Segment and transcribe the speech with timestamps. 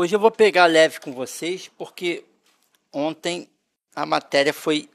[0.00, 2.24] Hoje eu vou pegar leve com vocês, porque
[2.92, 3.50] ontem
[3.96, 4.88] a matéria foi,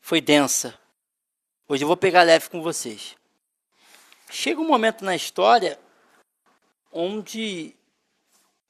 [0.00, 0.76] foi densa.
[1.68, 3.16] Hoje eu vou pegar leve com vocês.
[4.28, 5.78] Chega um momento na história
[6.90, 7.76] onde,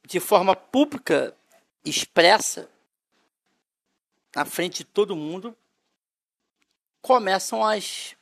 [0.07, 1.35] de forma pública,
[1.87, 2.69] expressa,
[4.37, 5.57] na frente de todo mundo,
[7.01, 8.15] começam as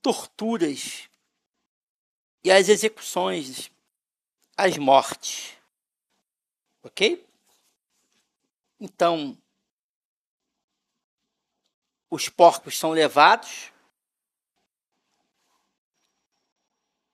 [0.00, 1.08] torturas
[2.44, 3.73] e as execuções,
[4.56, 5.56] as mortes.
[6.82, 7.26] Ok?
[8.78, 9.36] Então,
[12.10, 13.72] os porcos são levados,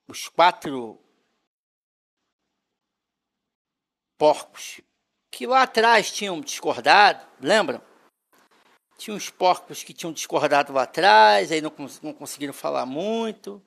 [0.07, 0.99] os quatro
[4.17, 4.81] porcos
[5.31, 7.81] que lá atrás tinham discordado, lembram?
[8.97, 13.63] Tinha uns porcos que tinham discordado lá atrás, aí não, não conseguiram falar muito.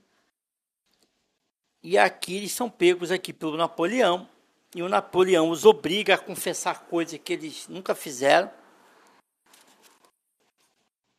[1.85, 4.27] E aqui eles são pegos aqui pelo Napoleão.
[4.75, 8.51] E o Napoleão os obriga a confessar coisas que eles nunca fizeram.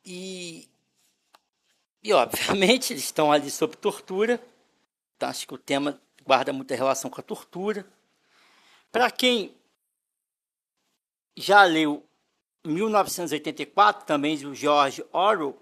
[0.04, 0.68] E,
[2.02, 4.44] e obviamente eles estão ali sob tortura.
[5.16, 7.86] Então acho que o tema guarda muita relação com a tortura.
[8.92, 9.56] Para quem
[11.38, 12.04] já leu
[12.66, 15.56] 1984, também do George Orwell,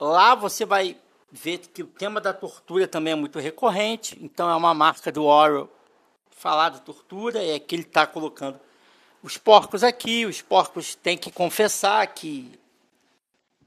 [0.00, 1.00] lá você vai
[1.30, 5.24] vê que o tema da tortura também é muito recorrente, então é uma marca do
[5.24, 5.70] Orwell
[6.30, 8.58] falar de tortura, é que ele está colocando
[9.22, 12.58] os porcos aqui, os porcos têm que confessar que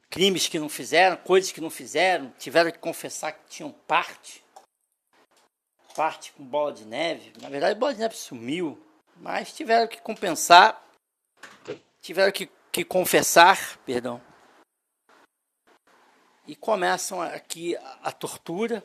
[0.09, 4.43] crimes que não fizeram, coisas que não fizeram, tiveram que confessar que tinham parte,
[5.95, 8.81] parte com bola de neve, na verdade bola de neve sumiu,
[9.17, 10.83] mas tiveram que compensar,
[12.01, 14.19] tiveram que, que confessar, perdão,
[16.45, 18.83] e começam aqui a, tortura,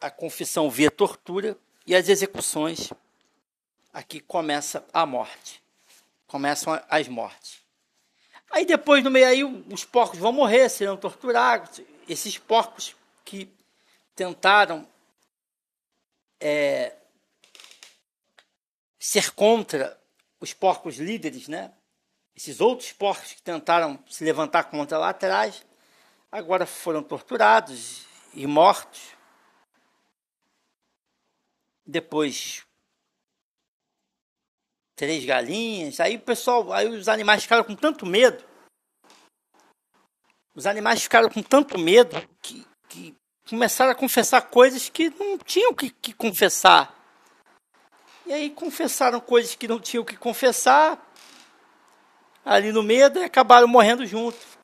[0.00, 2.92] a confissão via tortura e as execuções.
[3.92, 5.62] Aqui começa a morte.
[6.26, 7.60] Começam as mortes.
[8.50, 11.80] Aí depois, no meio aí, os porcos vão morrer, serão torturados.
[12.08, 13.50] Esses porcos que
[14.14, 14.86] tentaram
[16.40, 16.94] é,
[18.98, 19.98] ser contra
[20.40, 21.72] os porcos líderes, né?
[22.34, 25.64] Esses outros porcos que tentaram se levantar contra lá atrás,
[26.30, 29.14] agora foram torturados e mortos.
[31.84, 32.66] Depois
[34.96, 36.00] três galinhas.
[36.00, 38.42] Aí o pessoal, aí os animais ficaram com tanto medo.
[40.54, 43.14] Os animais ficaram com tanto medo que, que
[43.48, 46.96] começaram a confessar coisas que não tinham que, que confessar.
[48.24, 51.00] E aí confessaram coisas que não tinham que confessar
[52.44, 54.55] ali no medo e acabaram morrendo junto.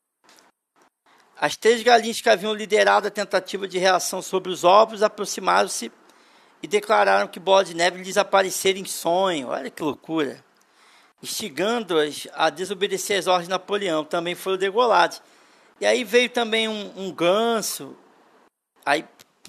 [1.43, 5.91] As três galinhas que haviam liderado a tentativa de reação sobre os ovos aproximaram-se
[6.63, 9.49] e declararam que Bola de Neve lhes aparecera em sonho.
[9.49, 10.45] Olha que loucura!
[11.21, 15.21] Instigando-as a desobedecer às ordens de Napoleão, também foram degolados.
[15.81, 17.97] E aí veio também um, um ganso,
[18.87, 19.05] aí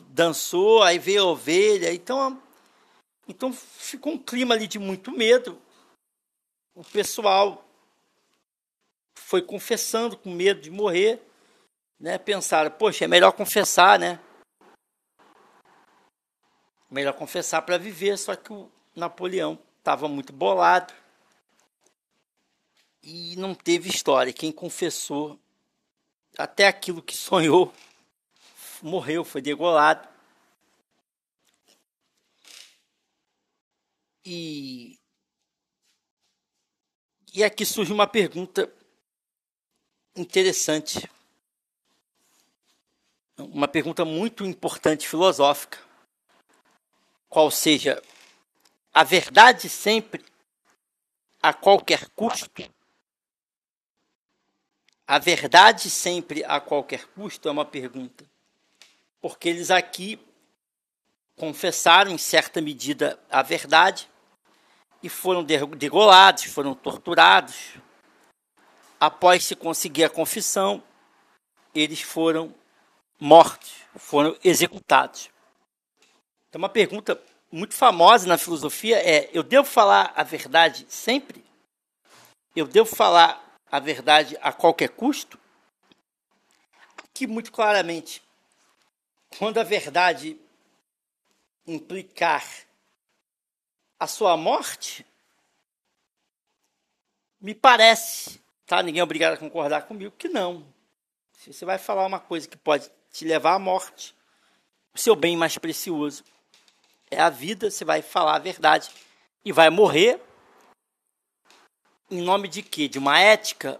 [0.07, 1.93] dançou, aí veio a ovelha.
[1.93, 2.41] Então,
[3.27, 5.61] então ficou um clima ali de muito medo.
[6.73, 7.63] O pessoal
[9.13, 11.21] foi confessando com medo de morrer
[12.03, 14.19] né, pensaram, poxa, é melhor confessar, né?
[16.91, 20.93] Melhor confessar para viver, só que o Napoleão estava muito bolado
[23.01, 24.33] e não teve história.
[24.33, 25.39] Quem confessou
[26.37, 27.73] até aquilo que sonhou
[28.83, 30.05] morreu, foi degolado.
[34.25, 34.99] E,
[37.33, 38.69] e aqui surge uma pergunta
[40.17, 41.09] interessante
[43.51, 45.79] uma pergunta muito importante filosófica,
[47.29, 48.01] qual seja
[48.93, 50.23] a verdade sempre
[51.41, 52.63] a qualquer custo?
[55.05, 58.25] A verdade sempre a qualquer custo é uma pergunta,
[59.19, 60.19] porque eles aqui
[61.35, 64.09] confessaram em certa medida a verdade
[65.01, 67.73] e foram degolados, foram torturados.
[68.99, 70.81] Após se conseguir a confissão,
[71.75, 72.55] eles foram
[73.19, 75.29] mortos, foram executados.
[76.49, 77.21] Então, uma pergunta
[77.51, 81.43] muito famosa na filosofia é: eu devo falar a verdade sempre?
[82.55, 85.39] Eu devo falar a verdade a qualquer custo?
[86.97, 88.21] Aqui, muito claramente,
[89.37, 90.39] quando a verdade
[91.65, 92.43] implicar
[93.99, 95.05] a sua morte,
[97.39, 98.81] me parece, tá?
[98.81, 100.65] Ninguém é obrigado a concordar comigo que não.
[101.33, 104.13] Se você vai falar uma coisa que pode te levar à morte.
[104.93, 106.23] O seu bem mais precioso
[107.09, 108.89] é a vida, você vai falar a verdade
[109.45, 110.19] e vai morrer.
[112.09, 112.87] Em nome de quê?
[112.87, 113.79] De uma ética?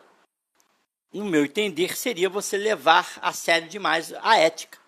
[1.12, 4.80] No meu entender, seria você levar a sério demais a ética.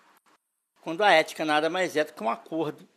[0.80, 2.88] Quando a ética nada mais é do que um acordo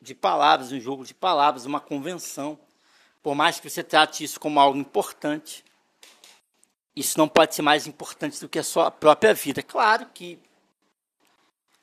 [0.00, 2.58] de palavras, um jogo de palavras, uma convenção.
[3.22, 5.64] Por mais que você trate isso como algo importante,
[6.94, 9.62] isso não pode ser mais importante do que a sua própria vida.
[9.62, 10.38] Claro que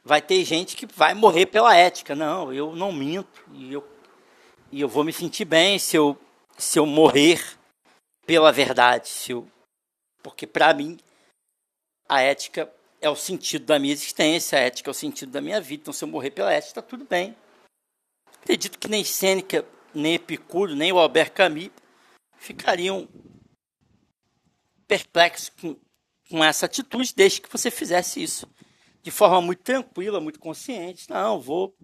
[0.03, 2.13] vai ter gente que vai morrer pela ética.
[2.13, 3.88] Não, eu não minto e eu,
[4.71, 6.19] e eu vou me sentir bem se eu,
[6.57, 7.41] se eu morrer
[8.25, 9.07] pela verdade.
[9.07, 9.47] Se eu,
[10.21, 10.97] porque, para mim,
[12.07, 12.71] a ética
[13.01, 15.81] é o sentido da minha existência, a ética é o sentido da minha vida.
[15.81, 17.35] Então, se eu morrer pela ética, está tudo bem.
[18.41, 21.69] Acredito que nem Sêneca, nem Epicuro, nem o Albert Camus
[22.38, 23.07] ficariam
[24.85, 25.77] perplexos com,
[26.29, 28.50] com essa atitude, desde que você fizesse isso
[29.03, 31.09] de forma muito tranquila, muito consciente.
[31.09, 31.75] Não, vou,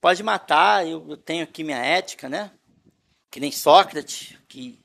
[0.00, 2.50] pode matar, eu, eu tenho aqui minha ética, né?
[3.30, 4.80] Que nem Sócrates, que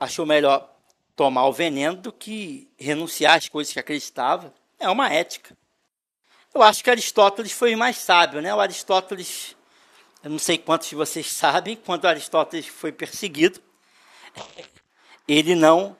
[0.00, 0.74] achou melhor
[1.14, 4.52] tomar o veneno do que renunciar às coisas que acreditava.
[4.78, 5.56] É uma ética.
[6.54, 8.54] Eu acho que Aristóteles foi mais sábio, né?
[8.54, 9.54] O Aristóteles,
[10.24, 13.60] eu não sei quantos de vocês sabem, quando Aristóteles foi perseguido,
[15.28, 15.96] ele não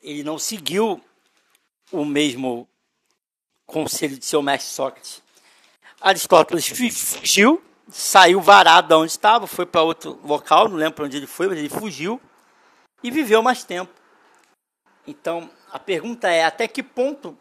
[0.00, 1.02] ele não seguiu
[1.92, 2.68] o mesmo
[3.66, 5.22] conselho de seu mestre Sócrates.
[6.00, 11.16] Aristóteles fugiu, saiu varado de onde estava, foi para outro local, não lembro para onde
[11.16, 12.20] ele foi, mas ele fugiu
[13.02, 13.92] e viveu mais tempo.
[15.06, 17.36] Então, a pergunta é: até que ponto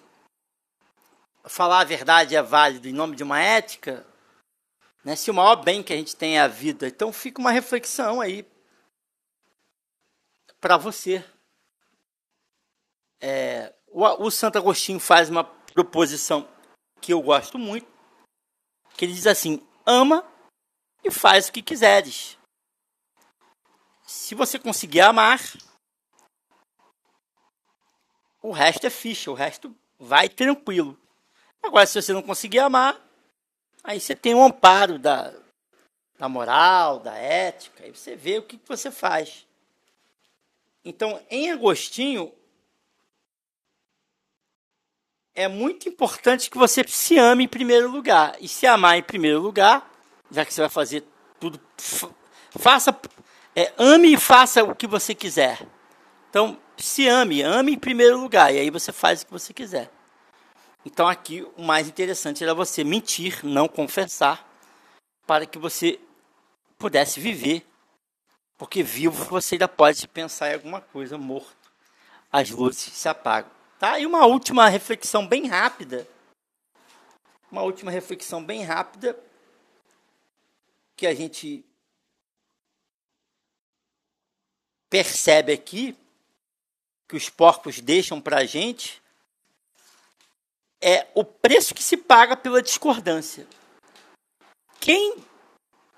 [1.46, 4.06] falar a verdade é válido em nome de uma ética?
[5.04, 5.16] Né?
[5.16, 6.88] Se o maior bem que a gente tem é a vida.
[6.88, 8.46] Então, fica uma reflexão aí
[10.60, 11.24] para você.
[13.20, 16.48] É, o, Santo Agostinho faz uma proposição
[17.02, 17.88] que eu gosto muito,
[18.96, 20.26] que ele diz assim: ama
[21.04, 22.38] e faz o que quiseres.
[24.06, 25.40] Se você conseguir amar,
[28.42, 30.98] o resto é ficha, o resto vai tranquilo.
[31.62, 33.02] Agora, se você não conseguir amar,
[33.84, 35.34] aí você tem o um amparo da,
[36.18, 39.46] da moral, da ética, aí você vê o que você faz.
[40.86, 42.34] Então, em Agostinho,
[45.38, 48.36] é muito importante que você se ame em primeiro lugar.
[48.42, 49.88] E se amar em primeiro lugar,
[50.32, 51.04] já que você vai fazer
[51.40, 51.62] tudo,
[52.58, 53.00] faça,
[53.56, 55.62] é, ame e faça o que você quiser.
[56.28, 59.92] Então, se ame, ame em primeiro lugar, e aí você faz o que você quiser.
[60.84, 64.44] Então, aqui o mais interessante era você mentir, não confessar,
[65.28, 66.00] para que você
[66.80, 67.64] pudesse viver.
[68.58, 71.56] Porque vivo você ainda pode pensar em alguma coisa, morto.
[72.32, 73.57] As luzes se apagam.
[73.80, 74.00] Tá?
[74.00, 76.08] E uma última reflexão bem rápida.
[77.52, 79.18] Uma última reflexão bem rápida
[80.96, 81.64] que a gente
[84.90, 85.96] percebe aqui
[87.08, 89.02] que os porcos deixam para a gente
[90.82, 93.48] é o preço que se paga pela discordância.
[94.80, 95.24] Quem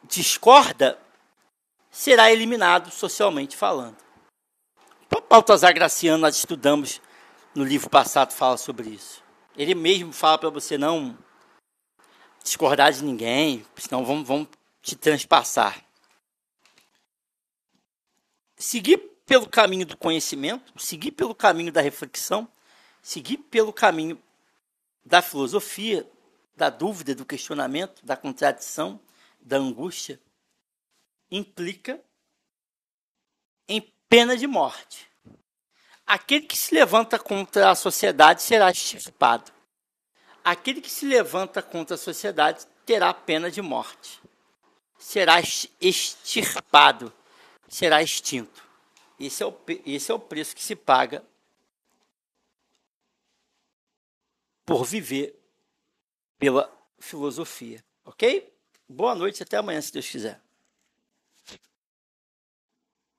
[0.04, 1.00] discorda
[1.90, 3.98] será eliminado socialmente falando.
[5.16, 5.74] O Baltazar
[6.18, 7.02] nós estudamos
[7.56, 9.24] no livro passado fala sobre isso.
[9.56, 11.18] Ele mesmo fala para você não
[12.44, 14.48] discordar de ninguém, senão vão, vão
[14.82, 15.84] te transpassar.
[18.56, 22.48] Seguir pelo caminho do conhecimento, seguir pelo caminho da reflexão,
[23.02, 24.22] seguir pelo caminho
[25.06, 26.10] da filosofia,
[26.56, 29.00] da dúvida, do questionamento, da contradição,
[29.40, 30.20] da angústia,
[31.32, 32.02] implica
[33.68, 35.08] em pena de morte.
[36.10, 39.52] Aquele que se levanta contra a sociedade será extirpado.
[40.44, 44.20] Aquele que se levanta contra a sociedade terá pena de morte.
[44.98, 45.36] Será
[45.80, 47.14] extirpado,
[47.68, 48.68] será extinto.
[49.20, 51.24] Esse é o, esse é o preço que se paga
[54.66, 55.40] por viver
[56.40, 57.86] pela filosofia.
[58.04, 58.52] Ok?
[58.88, 60.42] Boa noite, até amanhã, se Deus quiser.